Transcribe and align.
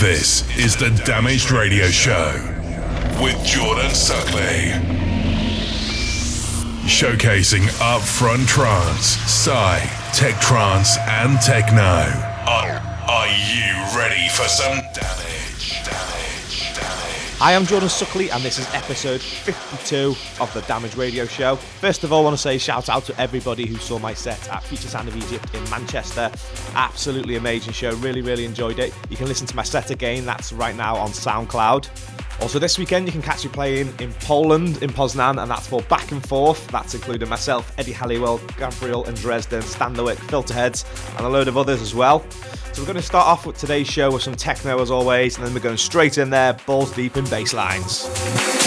This 0.00 0.48
is 0.56 0.76
the 0.76 0.88
Damaged 1.04 1.50
Radio 1.50 1.88
Show 1.88 2.32
with 3.22 3.36
Jordan 3.44 3.90
Suckley. 3.90 4.72
Showcasing 6.88 7.66
upfront 7.80 8.46
trance, 8.48 9.04
psy, 9.30 9.78
tech 10.14 10.40
trance, 10.40 10.96
and 11.06 11.38
techno. 11.42 11.82
Are, 11.82 12.80
are 13.10 13.28
you 13.28 13.74
ready 13.94 14.26
for 14.30 14.48
some 14.48 14.80
damage? 14.94 15.29
Hi, 17.40 17.54
I'm 17.56 17.64
Jordan 17.64 17.88
Suckley, 17.88 18.30
and 18.30 18.44
this 18.44 18.58
is 18.58 18.68
episode 18.74 19.18
52 19.18 20.14
of 20.42 20.52
the 20.52 20.60
Damage 20.68 20.94
Radio 20.94 21.24
Show. 21.24 21.56
First 21.56 22.04
of 22.04 22.12
all, 22.12 22.20
I 22.20 22.24
want 22.24 22.36
to 22.36 22.42
say 22.42 22.58
shout 22.58 22.90
out 22.90 23.04
to 23.04 23.18
everybody 23.18 23.64
who 23.64 23.76
saw 23.76 23.98
my 23.98 24.12
set 24.12 24.46
at 24.50 24.62
Future 24.62 24.88
Sound 24.88 25.08
of 25.08 25.16
Egypt 25.16 25.54
in 25.54 25.64
Manchester. 25.70 26.30
Absolutely 26.74 27.36
amazing 27.36 27.72
show, 27.72 27.94
really, 27.94 28.20
really 28.20 28.44
enjoyed 28.44 28.78
it. 28.78 28.92
You 29.08 29.16
can 29.16 29.26
listen 29.26 29.46
to 29.46 29.56
my 29.56 29.62
set 29.62 29.90
again, 29.90 30.26
that's 30.26 30.52
right 30.52 30.76
now 30.76 30.96
on 30.96 31.12
SoundCloud. 31.12 31.88
Also, 32.42 32.58
this 32.58 32.78
weekend 32.78 33.06
you 33.06 33.12
can 33.12 33.22
catch 33.22 33.42
me 33.42 33.50
playing 33.50 33.94
in 34.00 34.12
Poland, 34.20 34.82
in 34.82 34.90
Poznan, 34.90 35.40
and 35.40 35.50
that's 35.50 35.66
for 35.66 35.80
Back 35.84 36.12
and 36.12 36.22
Forth. 36.28 36.66
That's 36.68 36.94
including 36.94 37.30
myself, 37.30 37.72
Eddie 37.78 37.92
Halliwell, 37.92 38.38
Gabriel 38.58 39.06
and 39.06 39.16
Dresden, 39.16 39.62
Stan 39.62 39.94
Filterheads, 39.94 40.84
and 41.16 41.26
a 41.26 41.28
load 41.30 41.48
of 41.48 41.56
others 41.56 41.80
as 41.80 41.94
well. 41.94 42.22
We're 42.80 42.86
going 42.86 42.96
to 42.96 43.02
start 43.02 43.26
off 43.26 43.44
with 43.44 43.58
today's 43.58 43.86
show 43.86 44.10
with 44.10 44.22
some 44.22 44.34
techno 44.34 44.80
as 44.80 44.90
always, 44.90 45.36
and 45.36 45.46
then 45.46 45.52
we're 45.52 45.60
going 45.60 45.76
straight 45.76 46.16
in 46.16 46.30
there, 46.30 46.54
balls 46.64 46.90
deep 46.94 47.18
in 47.18 47.26
bass 47.26 47.52
lines. 47.52 48.59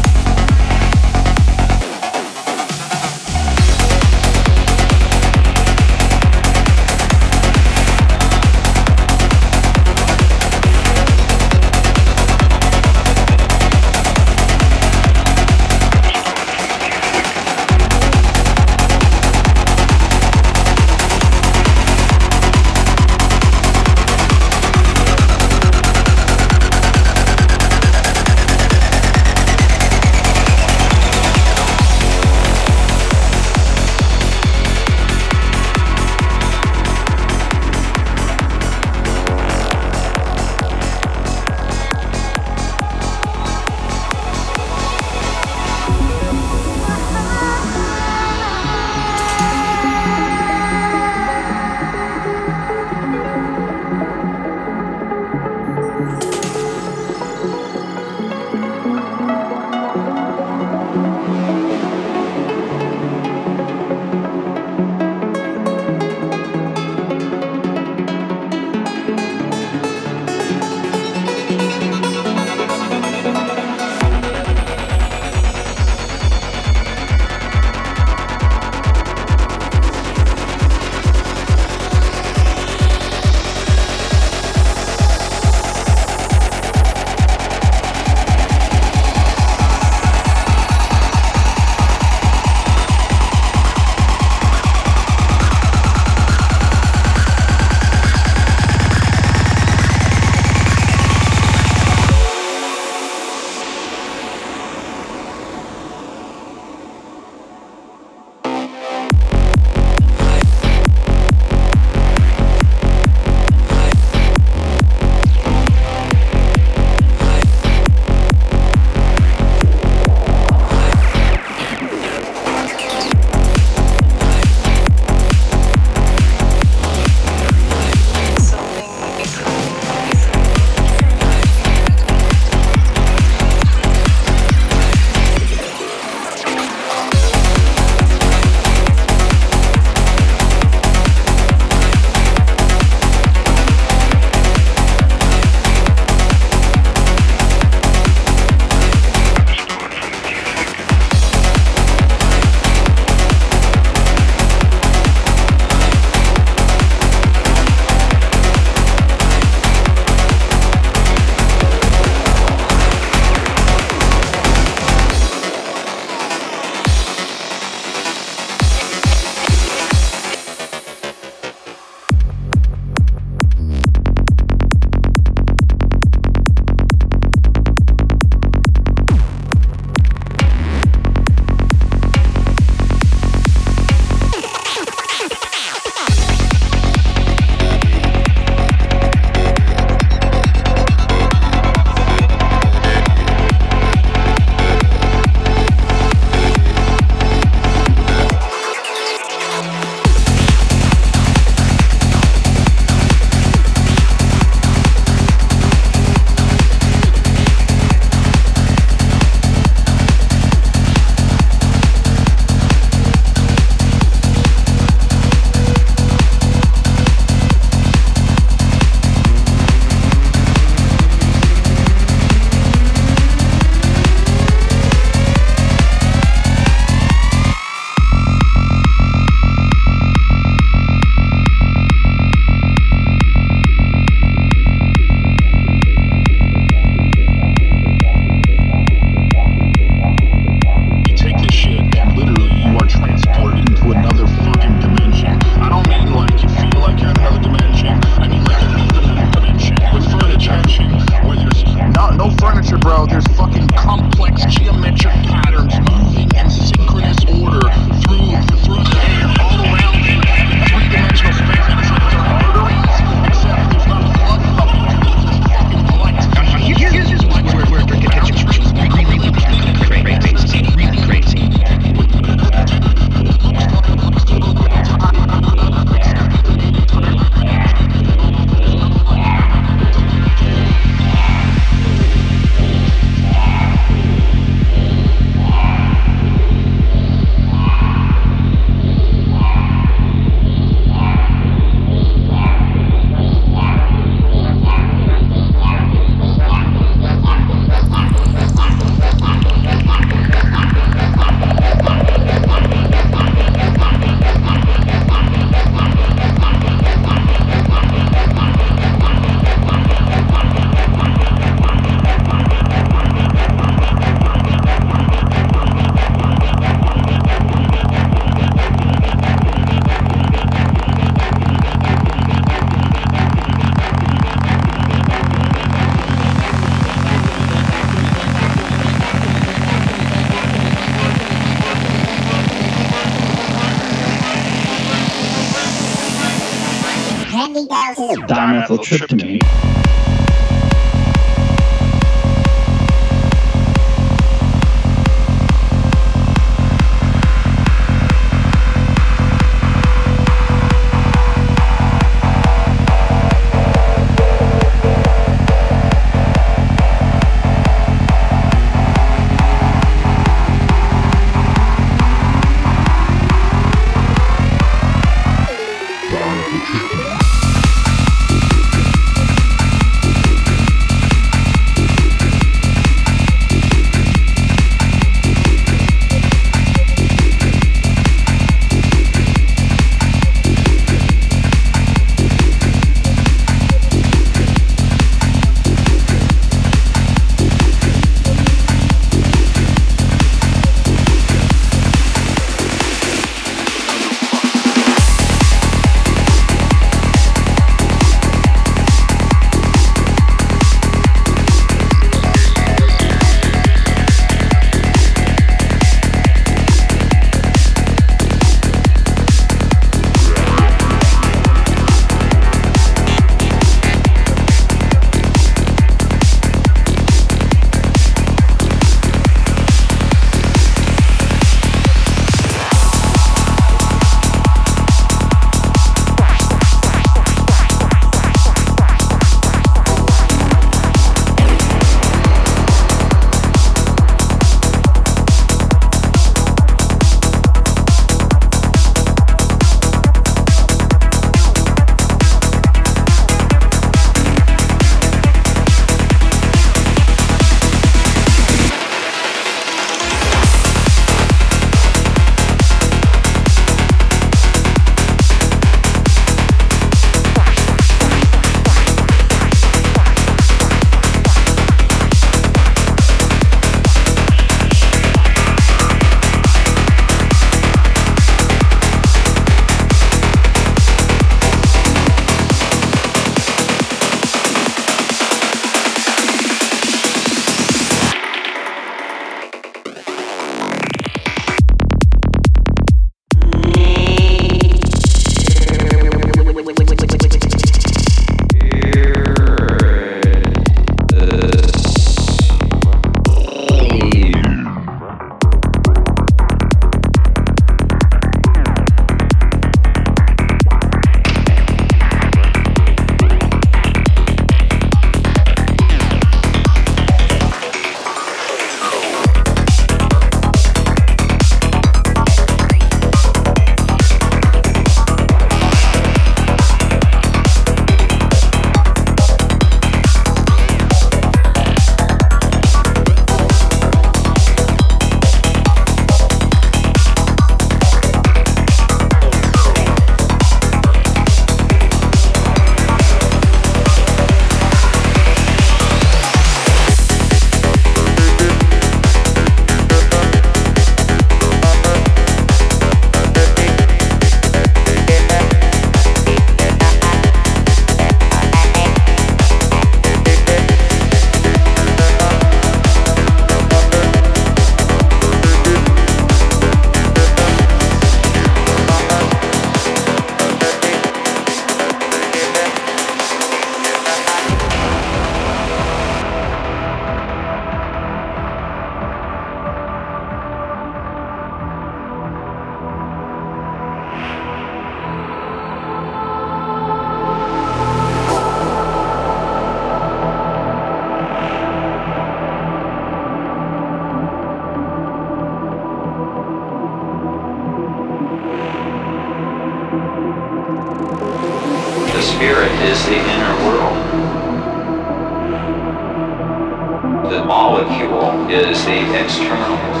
is 598.53 598.83
the 598.85 599.17
external. 599.17 600.00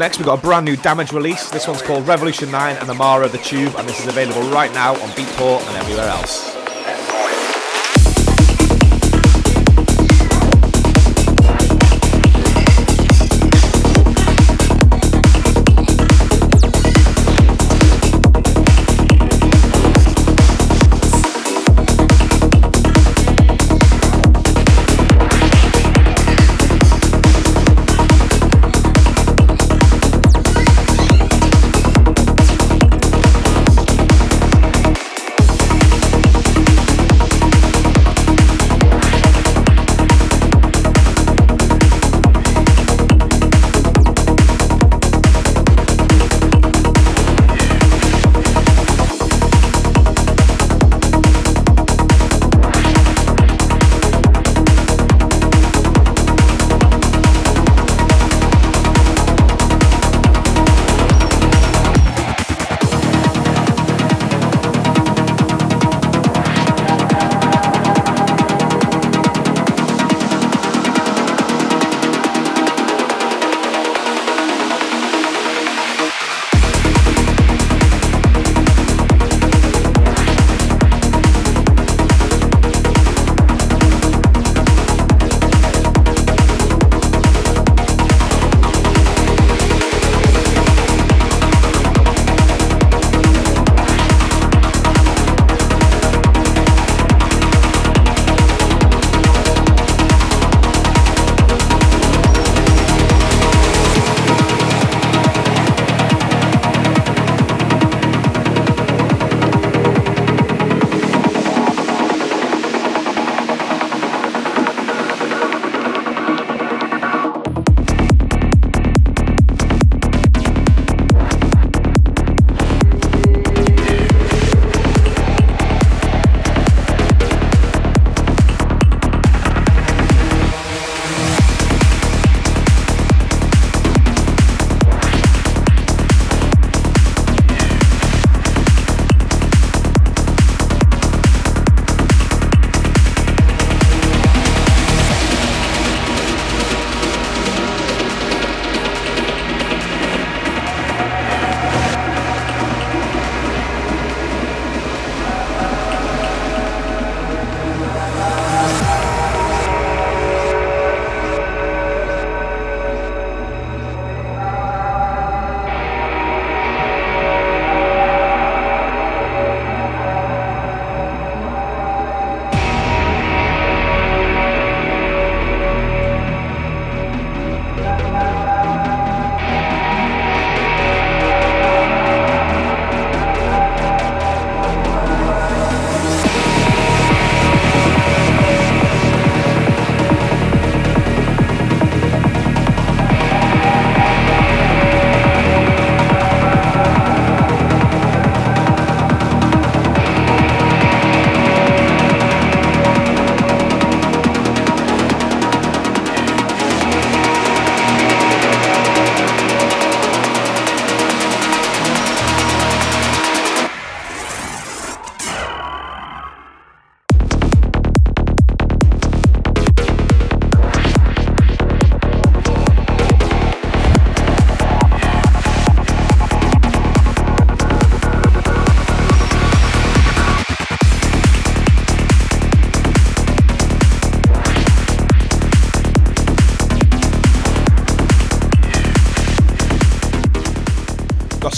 Next, 0.00 0.18
we've 0.18 0.26
got 0.26 0.38
a 0.38 0.42
brand 0.42 0.64
new 0.64 0.76
damage 0.76 1.12
release. 1.12 1.50
This 1.50 1.68
one's 1.68 1.82
called 1.82 2.08
Revolution 2.08 2.50
9 2.50 2.76
and 2.76 2.88
Amara 2.90 3.28
the 3.28 3.38
Tube, 3.38 3.74
and 3.76 3.86
this 3.86 4.00
is 4.00 4.06
available 4.06 4.42
right 4.50 4.72
now 4.72 4.94
on 4.94 5.08
Beatport 5.10 5.60
and 5.68 5.76
everywhere 5.76 6.08
else. 6.08 6.59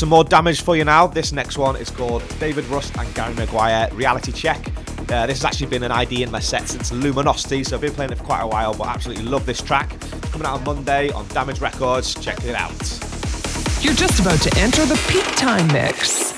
Some 0.03 0.09
more 0.09 0.25
damage 0.25 0.63
for 0.63 0.75
you 0.75 0.85
now. 0.85 1.07
This 1.07 1.31
next 1.31 1.57
one 1.57 1.77
is 1.77 1.89
called 1.89 2.25
David 2.41 2.65
Rust 2.65 2.93
and 2.99 3.15
Gary 3.15 3.35
Maguire 3.35 3.89
Reality 3.93 4.33
Check. 4.33 4.67
Uh, 5.09 5.27
this 5.29 5.39
has 5.39 5.45
actually 5.45 5.69
been 5.69 5.85
an 5.85 5.93
ID 5.93 6.25
in 6.25 6.31
my 6.33 6.41
set 6.41 6.67
since 6.67 6.91
Luminosity, 6.91 7.63
so 7.63 7.77
I've 7.77 7.83
been 7.83 7.93
playing 7.93 8.11
it 8.11 8.19
for 8.19 8.25
quite 8.25 8.41
a 8.41 8.47
while, 8.49 8.75
but 8.75 8.89
I 8.89 8.95
absolutely 8.95 9.27
love 9.27 9.47
this 9.47 9.63
track. 9.63 9.97
Coming 10.33 10.45
out 10.45 10.59
on 10.59 10.65
Monday 10.65 11.13
on 11.13 11.29
Damage 11.29 11.61
Records. 11.61 12.17
Check 12.17 12.43
it 12.43 12.57
out. 12.57 12.73
You're 13.81 13.95
just 13.95 14.19
about 14.19 14.41
to 14.41 14.59
enter 14.59 14.85
the 14.87 15.01
peak 15.09 15.37
time 15.37 15.69
mix. 15.69 16.32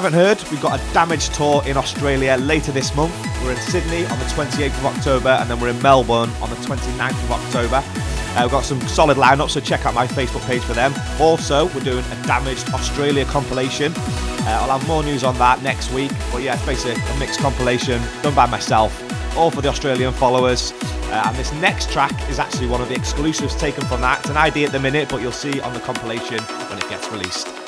Haven't 0.00 0.18
heard, 0.18 0.42
we've 0.50 0.62
got 0.62 0.80
a 0.80 0.94
damaged 0.94 1.34
tour 1.34 1.62
in 1.66 1.76
Australia 1.76 2.38
later 2.40 2.72
this 2.72 2.96
month. 2.96 3.14
We're 3.42 3.50
in 3.50 3.58
Sydney 3.58 4.06
on 4.06 4.18
the 4.18 4.24
28th 4.24 4.68
of 4.78 4.86
October, 4.86 5.28
and 5.28 5.50
then 5.50 5.60
we're 5.60 5.68
in 5.68 5.82
Melbourne 5.82 6.30
on 6.40 6.48
the 6.48 6.56
29th 6.56 7.22
of 7.24 7.32
October. 7.32 7.84
Uh, 7.84 8.38
we've 8.40 8.50
got 8.50 8.64
some 8.64 8.80
solid 8.88 9.18
lineups, 9.18 9.50
so 9.50 9.60
check 9.60 9.84
out 9.84 9.92
my 9.92 10.06
Facebook 10.06 10.40
page 10.46 10.62
for 10.62 10.72
them. 10.72 10.94
Also, 11.20 11.66
we're 11.74 11.84
doing 11.84 12.02
a 12.02 12.26
Damaged 12.26 12.70
Australia 12.70 13.26
compilation. 13.26 13.92
Uh, 13.94 14.60
I'll 14.62 14.78
have 14.78 14.88
more 14.88 15.02
news 15.02 15.22
on 15.22 15.36
that 15.36 15.62
next 15.62 15.92
week. 15.92 16.12
But 16.32 16.40
yeah, 16.40 16.54
it's 16.54 16.64
basically 16.64 16.94
a 16.94 17.18
mixed 17.18 17.40
compilation 17.40 18.00
done 18.22 18.34
by 18.34 18.46
myself, 18.46 18.98
all 19.36 19.50
for 19.50 19.60
the 19.60 19.68
Australian 19.68 20.14
followers. 20.14 20.72
Uh, 21.10 21.24
and 21.26 21.36
this 21.36 21.52
next 21.52 21.92
track 21.92 22.14
is 22.30 22.38
actually 22.38 22.68
one 22.68 22.80
of 22.80 22.88
the 22.88 22.94
exclusives 22.94 23.54
taken 23.54 23.84
from 23.84 24.00
that. 24.00 24.20
It's 24.20 24.30
an 24.30 24.38
ID 24.38 24.64
at 24.64 24.72
the 24.72 24.80
minute, 24.80 25.10
but 25.10 25.20
you'll 25.20 25.30
see 25.30 25.60
on 25.60 25.74
the 25.74 25.80
compilation 25.80 26.38
when 26.42 26.78
it 26.78 26.88
gets 26.88 27.12
released. 27.12 27.59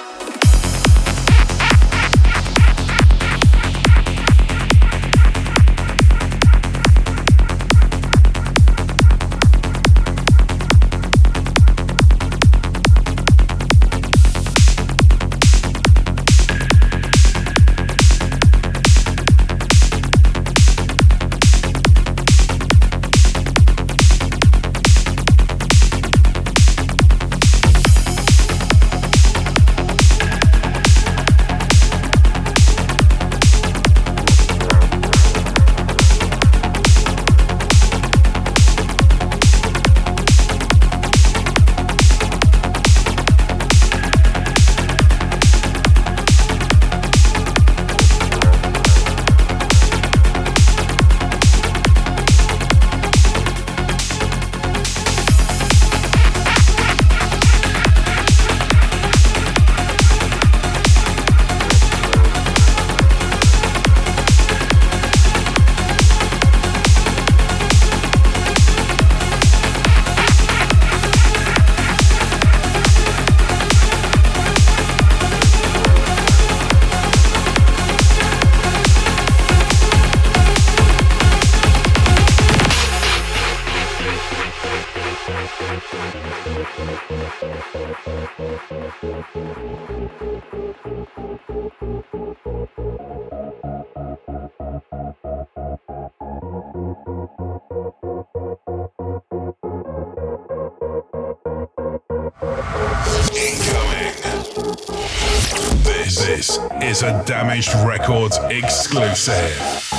A 107.04 107.24
Damaged 107.24 107.74
Records 107.84 108.38
exclusive. 108.48 109.91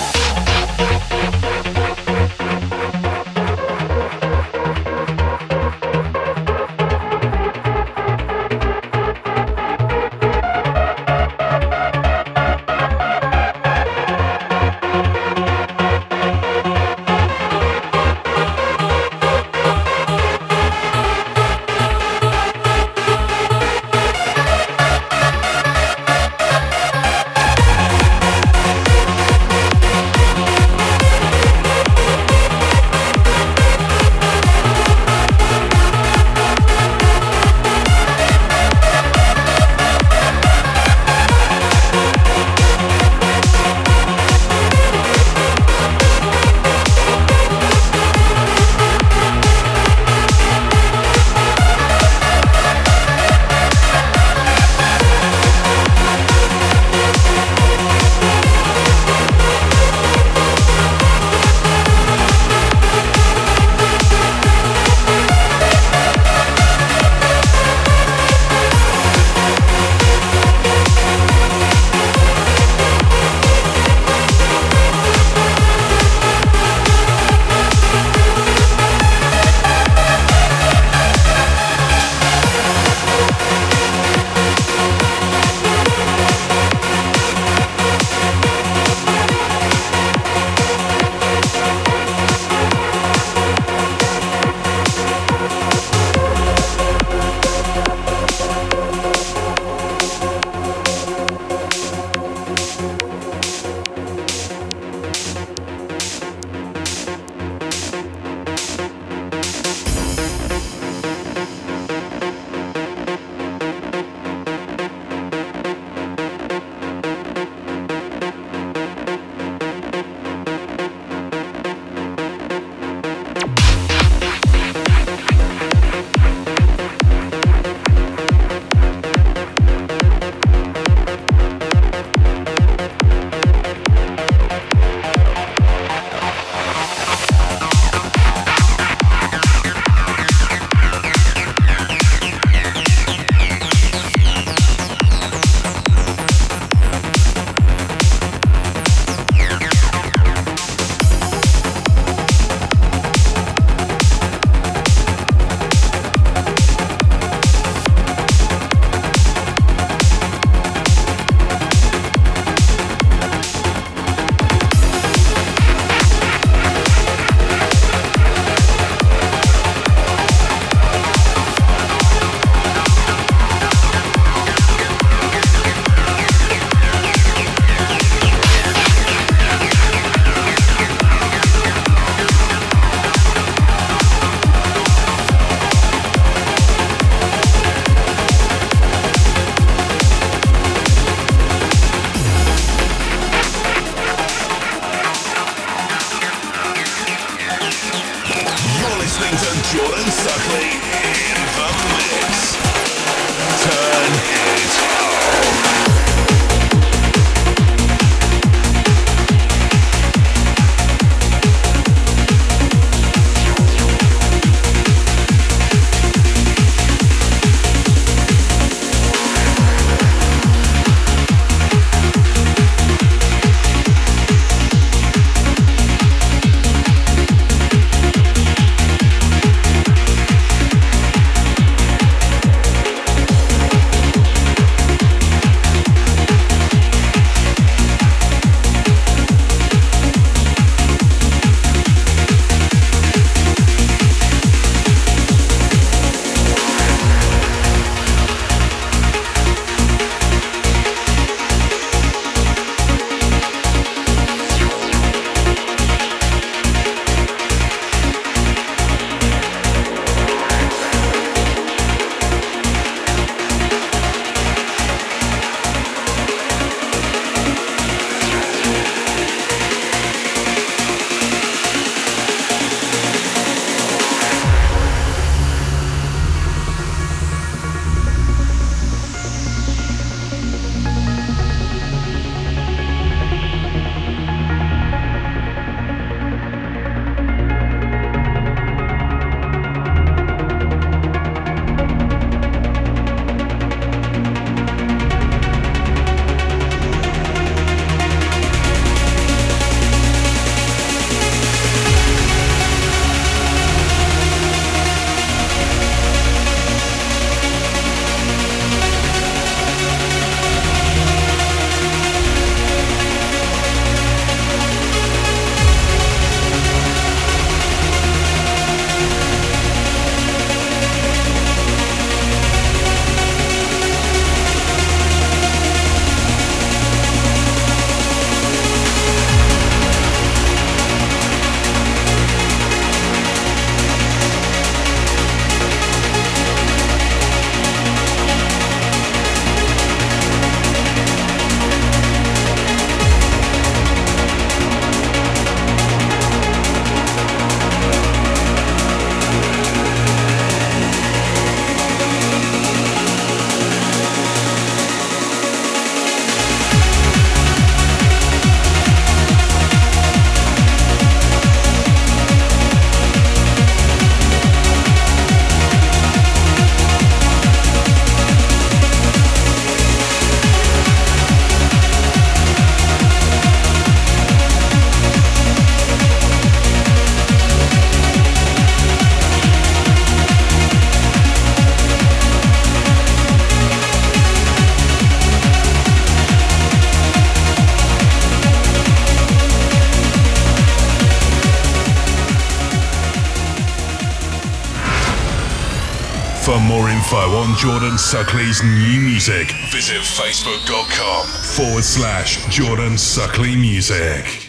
On 397.43 397.57
Jordan 397.57 397.97
Suckley's 397.97 398.63
new 398.63 399.01
music, 399.01 399.51
visit 399.69 399.97
facebook.com 399.97 401.27
forward 401.27 401.83
slash 401.83 402.45
Jordan 402.47 402.93
Suckley 402.93 403.59
Music. 403.59 404.42